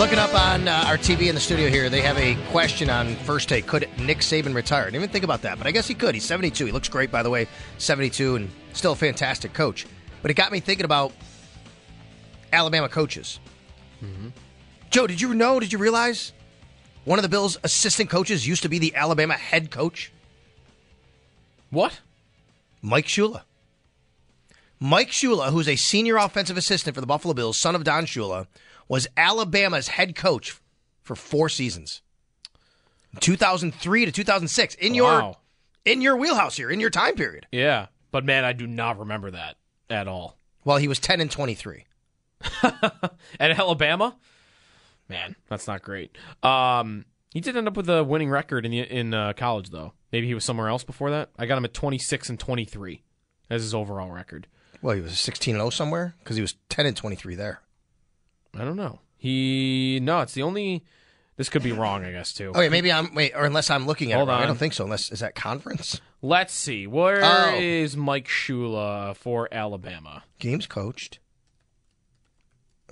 [0.00, 3.16] Looking up on uh, our TV in the studio here, they have a question on
[3.16, 3.66] first take.
[3.66, 4.80] Could Nick Saban retire?
[4.80, 6.14] I didn't even think about that, but I guess he could.
[6.14, 6.64] He's 72.
[6.64, 7.46] He looks great, by the way.
[7.76, 9.86] 72 and still a fantastic coach.
[10.22, 11.12] But it got me thinking about
[12.50, 13.40] Alabama coaches.
[14.88, 16.32] Joe, did you know, did you realize
[17.04, 20.12] one of the Bills' assistant coaches used to be the Alabama head coach?
[21.68, 22.00] What?
[22.80, 23.42] Mike Shula.
[24.80, 28.46] Mike Shula, who's a senior offensive assistant for the Buffalo Bills, son of Don Shula,
[28.88, 30.58] was Alabama's head coach
[31.02, 32.00] for four seasons.
[33.20, 35.36] 2003 to 2006 in your Wow.
[35.84, 37.46] in your wheelhouse here, in your time period.
[37.52, 37.86] Yeah.
[38.10, 39.56] But man, I do not remember that
[39.88, 40.38] at all.
[40.64, 41.84] Well, he was 10 and 23.
[42.62, 44.16] At Alabama?
[45.08, 46.16] Man, that's not great.
[46.42, 49.92] Um, he did end up with a winning record in the, in uh, college, though.
[50.12, 51.30] Maybe he was somewhere else before that.
[51.38, 53.02] I got him at 26 and 23
[53.48, 54.46] as his overall record.
[54.82, 57.60] Well, he was 16 and 0 somewhere because he was 10 and 23 there.
[58.58, 59.00] I don't know.
[59.16, 60.82] He no, it's the only.
[61.36, 62.50] This could be wrong, I guess too.
[62.50, 64.42] Okay, maybe I'm wait, or unless I'm looking at Hold it wrong.
[64.42, 64.84] I don't think so.
[64.84, 66.86] Unless is that conference Let's see.
[66.86, 67.54] Where oh.
[67.58, 68.00] is Oh.
[68.00, 70.24] Mike Shula for Alabama?
[70.38, 71.18] games coached.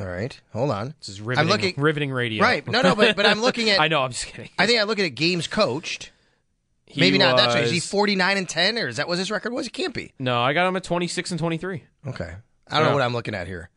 [0.01, 0.95] All right, hold on.
[1.01, 2.43] This is riveting, looking- riveting radio.
[2.43, 3.81] Right, no, no, but but I'm looking at.
[3.81, 4.03] I know.
[4.03, 4.49] I'm just kidding.
[4.59, 6.13] I think I'm looking at games coached.
[6.91, 7.37] He Maybe not.
[7.37, 7.65] That's right.
[7.65, 9.67] Is he 49 and 10, or is that what his record was?
[9.67, 10.15] He can't be.
[10.19, 11.85] No, I got him at 26 and 23.
[12.07, 12.25] Okay.
[12.67, 12.95] I don't know Yeah.
[12.95, 13.71] what I'm looking at here.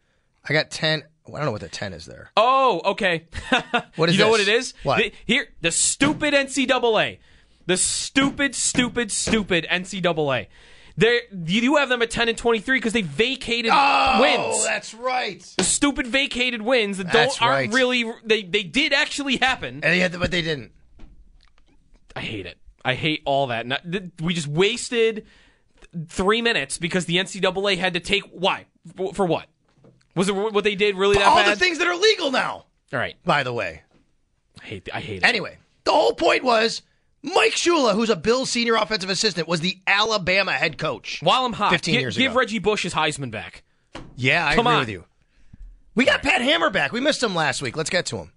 [0.47, 1.03] I got 10.
[1.27, 2.31] I don't know what the 10 is there.
[2.37, 3.25] Oh, okay.
[3.95, 4.19] What is this?
[4.19, 4.29] you know this?
[4.31, 4.73] what it is?
[4.83, 4.97] What?
[4.97, 7.19] The- here, the stupid NCAA,
[7.65, 10.47] the stupid, stupid, stupid NCAA.
[10.97, 14.37] They you do have them at ten and twenty three because they vacated oh, wins.
[14.39, 15.41] Oh, that's right.
[15.57, 17.73] the stupid vacated wins that That's don't aren't right.
[17.73, 19.75] really they they did actually happen.
[19.75, 20.71] And they had, but they didn't.
[22.15, 22.57] I hate it.
[22.83, 23.65] I hate all that.
[23.65, 25.25] Not- th- We just wasted
[25.93, 28.65] th- three minutes because the NCAA had to take why
[28.95, 29.45] for, for what
[30.15, 31.51] was it what they did really that All bad?
[31.55, 33.83] the things that are legal now, all right, by the way.
[34.61, 35.23] I hate I hate it.
[35.25, 36.81] Anyway, the whole point was
[37.23, 41.19] Mike Shula, who's a Bill senior offensive assistant, was the Alabama head coach.
[41.21, 42.39] While I'm hot, 15 gi- years give ago.
[42.39, 43.63] Reggie Bush his Heisman back.
[44.15, 44.79] Yeah, I Come agree on.
[44.81, 45.03] with you.
[45.93, 46.91] We got Pat Hammer back.
[46.91, 47.75] We missed him last week.
[47.77, 48.31] Let's get to him.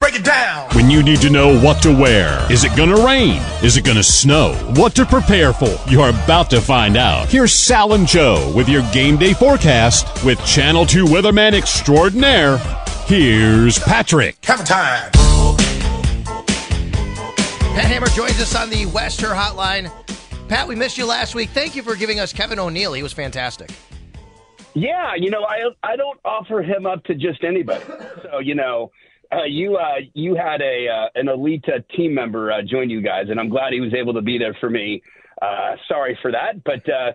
[0.00, 0.70] Break it down.
[0.70, 2.50] When you need to know what to wear.
[2.50, 3.42] Is it going to rain?
[3.62, 4.54] Is it going to snow?
[4.76, 5.76] What to prepare for?
[5.86, 7.28] You're about to find out.
[7.28, 12.56] Here's Sal and Joe with your game day forecast with Channel 2 weatherman extraordinaire.
[13.04, 14.42] Here's Patrick.
[14.46, 15.10] Have a time.
[17.74, 19.92] Pat Hammer joins us on the West Her Hotline.
[20.48, 21.50] Pat, we missed you last week.
[21.50, 22.94] Thank you for giving us Kevin O'Neill.
[22.94, 23.70] He was fantastic.
[24.72, 27.84] Yeah, you know, I I don't offer him up to just anybody.
[28.22, 28.92] So you know,
[29.32, 33.00] uh, you uh, you had a uh, an elite uh, team member uh, join you
[33.00, 35.02] guys, and I'm glad he was able to be there for me.
[35.40, 37.12] Uh, sorry for that, but uh,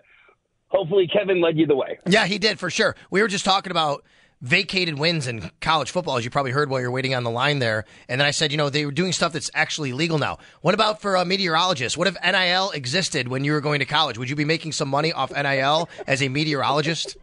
[0.68, 1.98] hopefully Kevin led you the way.
[2.06, 2.96] Yeah, he did for sure.
[3.10, 4.04] We were just talking about
[4.42, 7.58] vacated wins in college football, as you probably heard while you're waiting on the line
[7.58, 7.84] there.
[8.08, 10.38] And then I said, you know, they were doing stuff that's actually legal now.
[10.60, 11.96] What about for a meteorologist?
[11.96, 14.18] What if NIL existed when you were going to college?
[14.18, 17.16] Would you be making some money off NIL as a meteorologist?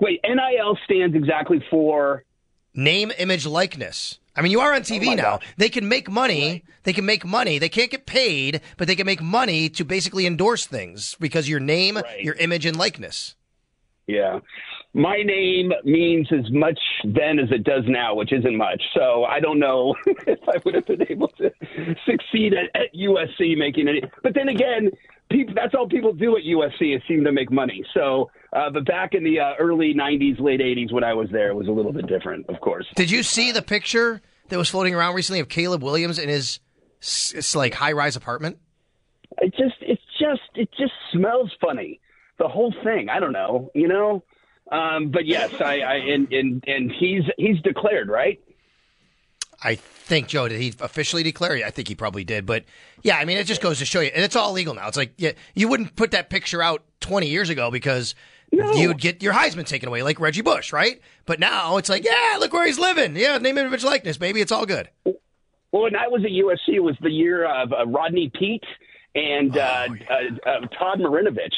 [0.00, 2.24] Wait, NIL stands exactly for
[2.74, 4.18] Name, image, likeness.
[4.36, 5.22] I mean, you are on TV Oh now.
[5.38, 5.46] gosh.
[5.56, 6.64] They can make money.
[6.82, 7.58] They can make money.
[7.60, 11.60] They can't get paid, but they can make money to basically endorse things because your
[11.60, 12.20] name, Right.
[12.22, 13.36] your image, and likeness.
[14.08, 14.40] Yeah.
[14.92, 18.82] My name means as much then as it does now, which isn't much.
[18.94, 19.94] So I don't know
[20.26, 21.50] if I would have been able to
[22.06, 24.04] succeed at, at USC making it.
[24.22, 24.90] But then again,
[25.34, 27.84] people, that's all people do at USC is seem to make money.
[27.92, 31.50] So, uh, but back in the uh, early 90s, late 80s when I was there,
[31.50, 32.86] it was a little bit different, of course.
[32.94, 36.60] Did you see the picture that was floating around recently of Caleb Williams in his
[37.00, 38.58] it's like high rise apartment?
[39.38, 42.00] It just, it's just, it just smells funny.
[42.38, 43.08] The whole thing.
[43.08, 44.24] I don't know, you know.
[44.72, 48.40] Um, but yes, I, I and, and and he's he's declared right.
[49.64, 51.64] I think Joe did he officially declare?
[51.64, 52.44] I think he probably did.
[52.46, 52.64] But
[53.02, 54.86] yeah, I mean, it just goes to show you, and it's all legal now.
[54.86, 58.14] It's like yeah, you wouldn't put that picture out 20 years ago because
[58.52, 61.00] you would get your Heisman taken away, like Reggie Bush, right?
[61.26, 63.16] But now it's like, yeah, look where he's living.
[63.16, 64.40] Yeah, name, image, likeness, baby.
[64.40, 64.88] It's all good.
[65.04, 68.62] Well, when I was at USC, it was the year of uh, Rodney Peete
[69.14, 71.54] and uh, uh, uh, Todd Marinovich.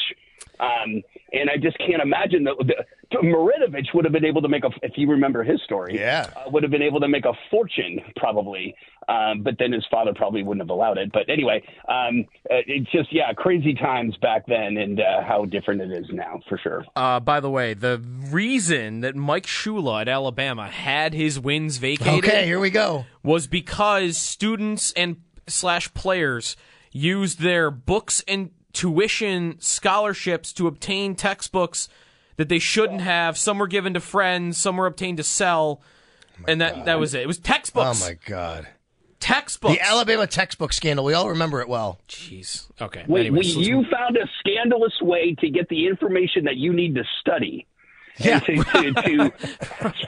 [0.59, 1.01] Um,
[1.33, 4.69] and I just can't imagine that the, Marinovich would have been able to make a,
[4.81, 6.29] if you remember his story, Yeah.
[6.35, 8.75] uh, would have been able to make a fortune probably.
[9.09, 11.13] Um, but then his father probably wouldn't have allowed it.
[11.13, 15.81] But anyway, um, uh, it's just, yeah, crazy times back then and uh, how different
[15.81, 16.83] it is now for sure.
[16.93, 17.99] Uh, by the way, the
[18.31, 23.05] reason that Mike Shula at Alabama had his wins vacated Okay, here we go.
[23.23, 25.17] was because students and
[25.47, 26.57] slash players
[26.91, 31.89] used their books and tuition scholarships to obtain textbooks
[32.35, 33.37] that they shouldn't have.
[33.37, 35.81] Some were given to friends, some were obtained to sell,
[36.39, 37.21] oh and that that was it.
[37.21, 38.03] It was textbooks.
[38.03, 38.67] Oh my God.
[39.19, 39.73] textbooks.
[39.73, 41.03] The Alabama textbook scandal.
[41.05, 41.99] We all remember it well.
[42.07, 42.67] Jeez.
[42.79, 43.03] Okay.
[43.07, 46.73] Wait, Anyways, we, let's- you found a scandalous way to get the information that you
[46.73, 47.65] need to study.
[48.19, 48.39] Yeah.
[48.39, 49.33] To, to, to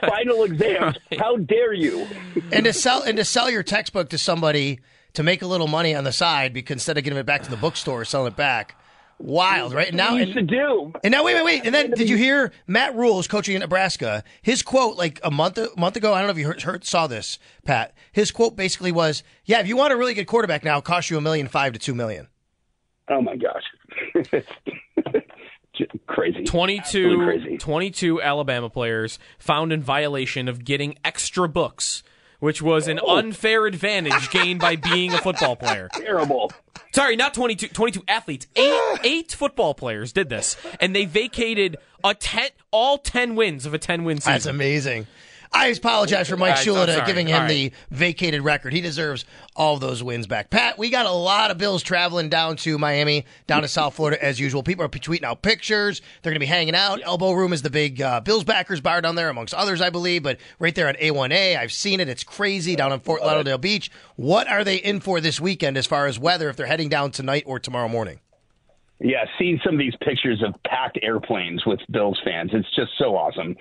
[0.08, 0.96] final exams.
[1.18, 2.06] How dare you?
[2.52, 4.80] and to sell and to sell your textbook to somebody
[5.14, 7.50] to make a little money on the side because instead of giving it back to
[7.50, 8.76] the bookstore, selling it back.
[9.22, 9.88] Wild, right?
[9.88, 10.92] And now, What you used to and, do.
[11.04, 11.66] and now, wait, wait, wait.
[11.66, 14.24] And then, did you hear Matt Rhule's coaching in Nebraska?
[14.40, 16.84] His quote, like a month a month ago, I don't know if you heard, heard
[16.86, 17.92] saw this, Pat.
[18.12, 21.10] His quote basically was, "Yeah, if you want a really good quarterback now, it costs
[21.10, 22.28] you a million five to two million.
[23.10, 23.62] Oh my gosh.
[26.06, 26.44] Crazy.
[26.44, 27.56] 22, crazy.
[27.56, 32.02] 22 Alabama players found in violation of getting extra books,
[32.40, 33.16] which was an oh.
[33.16, 35.88] unfair advantage gained by being a football player.
[35.94, 36.50] Terrible.
[36.92, 38.46] Sorry, not 22, 22 athletes.
[38.56, 43.74] Eight, eight football players did this, and they vacated a ten, all 10 wins of
[43.74, 44.32] a 10 win season.
[44.32, 45.06] That's amazing.
[45.52, 48.72] I apologize for Mike Shula giving him All the vacated record.
[48.72, 49.24] He deserves
[49.56, 50.48] all those wins back.
[50.48, 54.22] Pat, we got a lot of Bills traveling down to Miami, down to South Florida
[54.24, 54.62] as usual.
[54.62, 56.02] People are tweeting out pictures.
[56.22, 57.00] They're going to be hanging out.
[57.02, 60.22] Elbow Room is the big uh, Bills backers bar down there, amongst others, I believe.
[60.22, 62.08] But right there on A1A, I've seen it.
[62.08, 63.90] It's crazy down in Fort Lauderdale Beach.
[64.16, 67.10] What are they in for this weekend as far as weather if they're heading down
[67.10, 68.20] tonight or tomorrow morning?
[69.00, 73.16] Yeah, seeing some of these pictures of packed airplanes with Bills fans, it's just so
[73.16, 73.56] awesome.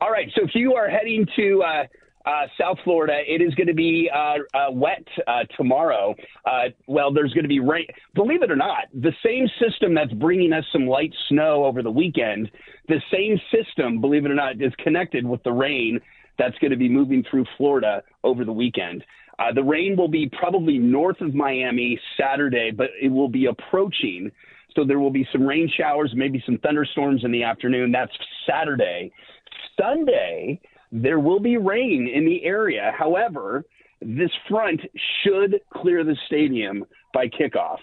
[0.00, 1.84] All right, so if you are heading to uh,
[2.28, 6.14] uh, South Florida, it is going to be uh, uh, wet uh, tomorrow.
[6.44, 7.86] Uh, well, there's going to be rain.
[8.14, 11.90] Believe it or not, the same system that's bringing us some light snow over the
[11.90, 12.50] weekend,
[12.88, 15.98] the same system, believe it or not, is connected with the rain
[16.38, 19.04] that's going to be moving through Florida over the weekend.
[19.54, 24.30] The rain will be probably north of Miami Saturday, but it will be approaching.
[24.74, 27.92] So there will be some rain showers, maybe some thunderstorms in the afternoon.
[27.92, 28.12] That's
[28.48, 29.12] Saturday.
[29.78, 30.60] Sunday,
[30.90, 32.92] there will be rain in the area.
[32.96, 33.64] However,
[34.00, 34.80] this front
[35.22, 37.78] should clear the stadium by kickoff.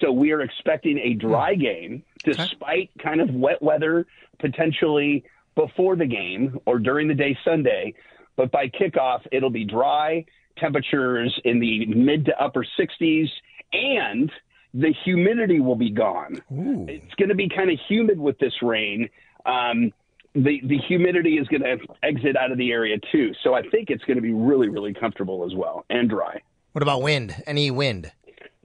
[0.00, 1.60] So we are expecting a dry hmm.
[1.60, 4.06] game despite kind of wet weather
[4.38, 5.24] potentially
[5.54, 7.94] before the game or during the day Sunday.
[8.36, 10.24] But by kickoff, it'll be dry,
[10.58, 13.28] temperatures in the mid to upper 60s,
[13.72, 14.30] and
[14.74, 16.42] the humidity will be gone.
[16.88, 19.08] It's going to be kind of humid with this rain.
[19.46, 19.92] Um,
[20.34, 23.90] the the humidity is going to exit out of the area too, so I think
[23.90, 26.42] it's going to be really really comfortable as well and dry.
[26.72, 27.40] What about wind?
[27.46, 28.10] Any wind?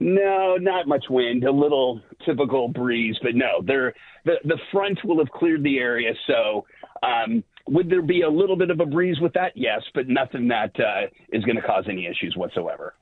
[0.00, 1.44] No, not much wind.
[1.44, 6.12] A little typical breeze, but no, there the the front will have cleared the area.
[6.26, 6.66] So,
[7.04, 9.52] um, would there be a little bit of a breeze with that?
[9.54, 12.94] Yes, but nothing that uh, is going to cause any issues whatsoever.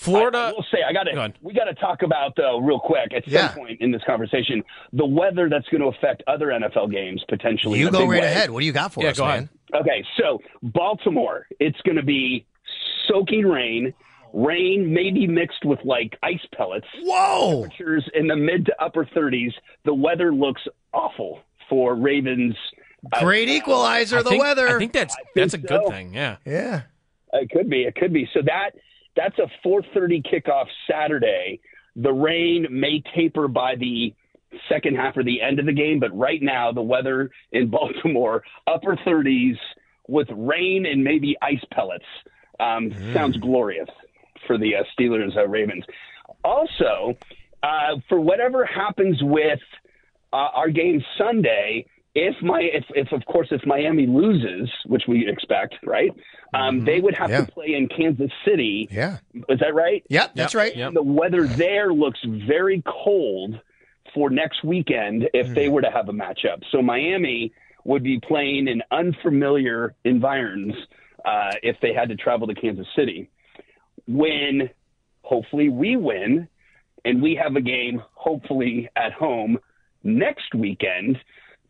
[0.00, 0.38] Florida.
[0.38, 1.34] I, I will say I got Go to on.
[1.42, 3.48] we got to talk about though real quick at Yeah.
[3.48, 7.78] some point in this conversation the weather that's going to affect other NFL games potentially.
[7.78, 8.26] You go right way.
[8.26, 8.50] ahead.
[8.50, 9.48] What do you got for Yeah, us, go man?
[9.72, 9.82] ahead.
[9.82, 12.44] Okay, so Baltimore, it's going to be
[13.08, 13.94] soaking rain,
[14.32, 16.86] rain maybe mixed with like ice pellets.
[17.02, 17.62] Whoa!
[17.62, 19.52] Temperatures in the mid to upper 30s.
[19.84, 22.56] The weather looks awful for Ravens.
[23.12, 24.68] Uh, Great equalizer, I the think, weather.
[24.68, 26.14] I think that's that's a good thing.
[26.14, 26.36] Yeah.
[26.44, 26.82] yeah.
[27.32, 27.82] It could be.
[27.84, 28.28] It could be.
[28.34, 28.70] So that
[29.16, 31.60] that's a 4:30 kickoff Saturday.
[31.96, 34.14] The rain may taper by the
[34.68, 38.42] second half or the end of the game, but right now the weather in Baltimore
[38.66, 39.56] upper 30s
[40.08, 42.04] with rain and maybe ice pellets
[42.58, 43.88] um, sounds glorious
[44.46, 45.84] for the uh, Steelers uh, Ravens.
[46.44, 47.16] Also,
[47.62, 49.60] uh, for whatever happens with
[50.32, 55.28] uh, our game Sunday, if my if, if of course if Miami loses, which we
[55.28, 56.10] expect, right?
[56.52, 57.44] Um, they would have Yeah.
[57.44, 58.88] to play in Kansas City.
[58.90, 59.18] Yeah.
[59.48, 60.02] Is that right?
[60.08, 60.74] Yep, that's right.
[60.74, 60.94] Yep.
[60.94, 63.60] The weather there looks very cold
[64.12, 66.62] for next weekend if they were to have a matchup.
[66.72, 67.52] So Miami
[67.84, 70.74] would be playing in unfamiliar environs
[71.24, 73.30] uh, if they had to travel to Kansas City.
[74.08, 74.70] When
[75.22, 76.48] hopefully we win
[77.04, 79.58] and we have a game hopefully at home
[80.02, 81.18] next weekend,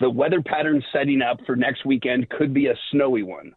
[0.01, 3.55] the weather pattern setting up for next weekend could be a snowy one.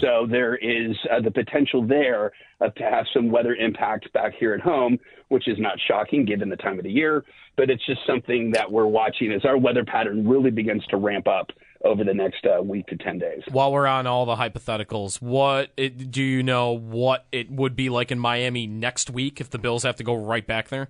[0.00, 4.54] So there is uh, the potential there uh, to have some weather impact back here
[4.54, 4.98] at home,
[5.28, 7.24] which is not shocking given the time of the year,
[7.56, 11.28] but it's just something that we're watching as our weather pattern really begins to ramp
[11.28, 11.50] up
[11.84, 13.42] over the next uh, week to 10 days.
[13.50, 17.90] While we're on all the hypotheticals, what it, do you know what it would be
[17.90, 20.88] like in Miami next week if the Bills have to go right back there?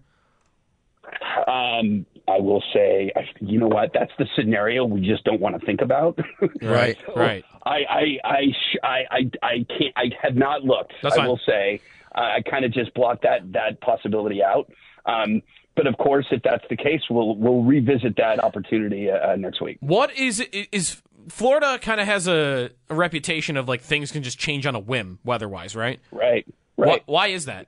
[1.49, 3.90] Um, I will say, you know what?
[3.95, 6.18] That's the scenario we just don't want to think about.
[6.62, 6.97] Right.
[7.06, 7.45] So Right.
[7.64, 9.92] I, I, I, sh- I, I, I can't.
[9.97, 10.92] I have not looked.
[11.02, 11.28] That's I fine.
[11.28, 11.80] will say.
[12.14, 14.71] Uh, I kind of just blocked that that possibility out.
[15.04, 15.42] Um,
[15.76, 19.78] but of course, if that's the case, we'll we'll revisit that opportunity uh, next week.
[19.80, 20.40] What is
[20.73, 24.75] is Florida kind of has a, a reputation of like things can just change on
[24.75, 26.00] a whim weather-wise, right?
[26.11, 26.47] Right.
[26.76, 26.88] Right.
[26.88, 27.66] Why, why is that?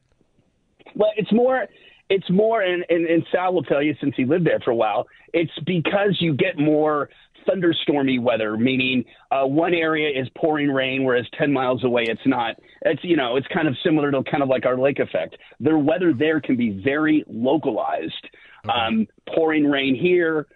[0.95, 1.67] Well, it's more,
[2.11, 4.77] it's more, and, and, and Sal will tell you since he lived there for a
[4.77, 7.11] while, it's because you get more
[7.47, 12.57] thunderstormy weather, meaning uh, one area is pouring rain, whereas 10 miles away it's not.
[12.83, 15.37] It's, you know, it's kind of similar to kind of like our lake effect.
[15.61, 18.29] Their weather there can be very localized.
[18.69, 20.47] Um, pouring rain here,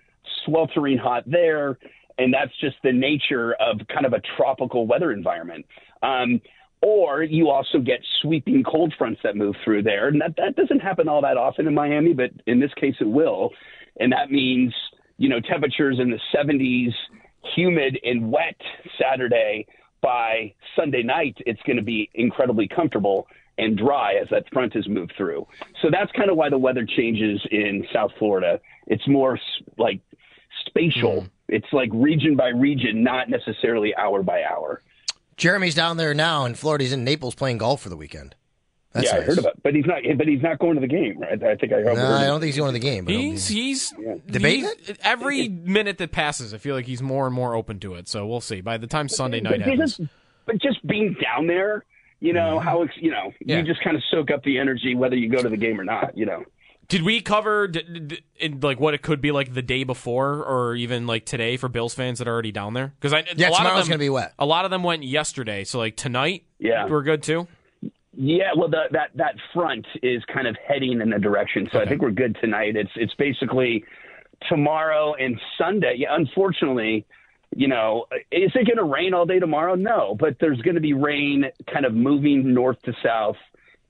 [0.44, 1.78] sweltering hot there,
[2.18, 5.64] and that's just the nature of kind of a tropical weather environment.
[6.02, 6.40] Um,
[6.83, 10.81] or you also get sweeping cold fronts that move through there, and that that doesn't
[10.81, 13.51] happen all that often in Miami, but in this case it will,
[14.01, 14.75] and that means
[15.17, 16.93] you know temperatures in the 70s,
[17.55, 18.57] humid and wet
[19.01, 19.67] Saturday.
[20.03, 24.89] By Sunday night, it's going to be incredibly comfortable and dry as that front has
[24.89, 25.47] moved through.
[25.81, 28.59] So that's kind of why the weather changes in South Florida.
[28.89, 29.39] It's more
[29.79, 30.01] like
[30.67, 31.23] spatial.
[31.23, 31.31] Mm.
[31.49, 34.83] It's like region by region, not necessarily hour by hour.
[35.42, 36.84] Jeremy's down there now, and Florida.
[36.84, 38.37] He's in Naples playing golf for the weekend.
[38.92, 40.02] That's yeah, I heard about, but he's not.
[40.16, 41.42] But he's not going to the game, right?
[41.42, 41.96] I think I heard.
[41.96, 43.06] No, I don't think he's going to the game.
[43.06, 43.92] But He's be- he's,
[44.25, 46.54] Debating he's- every minute that passes.
[46.54, 48.06] I feel like he's more and more open to it.
[48.06, 48.61] So we'll see.
[48.61, 50.11] By the time Sunday night but, happens, just,
[50.46, 51.84] but just being down there,
[52.20, 52.68] you know mm-hmm.
[52.68, 53.58] how it's, you know Yeah.
[53.58, 55.84] you just kind of soak up the energy whether you go to the game or
[55.84, 56.16] not.
[56.16, 56.44] You know.
[56.89, 59.85] Did we cover d- d- d- in, like what it could be like the day
[59.85, 62.93] before or even like today for Bills fans that are already down there?
[63.01, 64.35] Because I Yeah, a lot tomorrow's of them, gonna be wet.
[64.39, 65.65] A lot of them went yesterday.
[65.65, 66.87] So like tonight, Yeah.
[66.87, 67.47] we're good too.
[68.15, 71.87] Yeah, well, the, that that front is kind of heading in the direction, so I
[71.87, 72.77] think we're good tonight.
[72.77, 73.85] It's it's basically
[74.51, 75.95] tomorrow and Sunday.
[75.99, 77.07] Yeah, unfortunately,
[77.57, 79.75] you know, is it going to rain all day tomorrow?
[79.77, 83.37] No, but there's going to be rain, kind of moving north to south,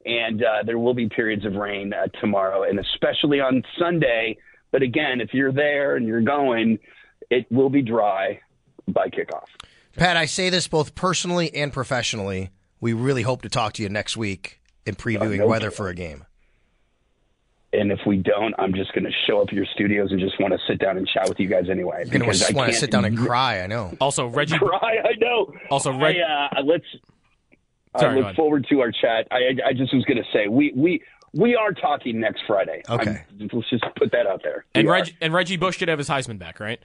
[0.05, 4.37] and uh, there will be periods of rain uh, tomorrow, and especially on Sunday.
[4.71, 6.79] But again, if you're there and you're going,
[7.31, 8.41] it will be dry
[8.89, 9.47] by kickoff.
[9.97, 12.51] Pat, I say this both personally and professionally.
[12.81, 15.77] We really hope to talk to you next week in previewing no weather kidding.
[15.77, 16.25] for a game.
[17.75, 20.39] And if we don't, I'm just going to show up at your studios and just
[20.39, 22.03] want to sit down and chat with you guys anyway.
[22.05, 23.63] You're going because to I want to can't sit down and cry.
[23.63, 23.97] I know.
[23.99, 24.59] Also, Reggie.
[24.59, 24.99] cry.
[25.05, 25.55] I know.
[25.71, 26.85] Also, Reg- I, uh, let's.
[27.99, 29.29] Sorry, I look forward to our chat.
[29.31, 31.03] I, I, I just was going to say we we
[31.35, 32.83] we are talking next Friday.
[32.89, 33.11] Okay.
[33.11, 34.65] I'm- let's just put that out there.
[34.75, 34.95] and We are.
[34.95, 36.81] Reggie and Reggie Bush did have his Heisman back, right?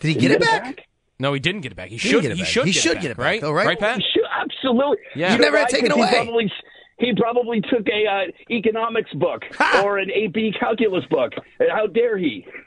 [0.00, 0.86] Did he Did get you it back?
[1.18, 1.88] No, he didn't get it back.
[1.88, 2.22] He He should.
[2.22, 2.50] get it He back.
[2.50, 2.66] should.
[2.66, 3.40] He get should it get it back, right?
[3.40, 3.66] though, right?
[3.66, 3.96] Right, Pat?
[3.98, 4.98] He should- absolutely.
[5.14, 5.28] Yeah.
[5.30, 5.68] You He never had why?
[5.70, 6.08] taken 'Cause away.
[6.08, 6.52] He probably,
[6.98, 9.42] he probably took a uh, economics book
[9.84, 11.32] or an AP calculus book.
[11.70, 12.46] How dare he?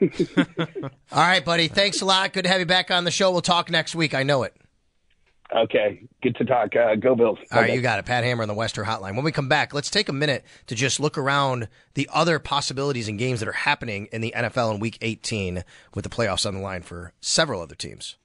[0.58, 1.68] All right, buddy.
[1.68, 2.32] Thanks a lot.
[2.32, 3.30] Good to have you back on the show.
[3.30, 4.14] We'll talk next week.
[4.14, 4.54] I know it.
[5.54, 6.76] Okay, good to talk.
[6.76, 7.38] Uh, go Bills.
[7.50, 7.74] All right, Okay.
[7.74, 8.04] you got it.
[8.04, 9.14] Pat Hammer on the Western Hotline.
[9.16, 13.08] When we come back, let's take a minute to just look around the other possibilities
[13.08, 15.64] and games that are happening in the NFL in Week 18
[15.94, 18.16] with the playoffs on the line for several other teams.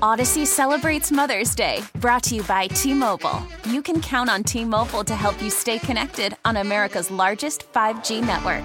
[0.00, 3.42] Audacy celebrates Mother's Day, brought to you by T Mobile.
[3.64, 8.20] You can count on T Mobile to help you stay connected on America's largest 5G
[8.20, 8.64] network.